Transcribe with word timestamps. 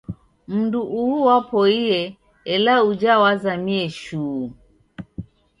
Mundu 0.49 0.79
uhu 0.99 1.17
wapoie 1.27 1.99
ela 2.53 2.73
uja 2.89 3.13
wazamie 3.23 3.87
shuu 3.99 4.43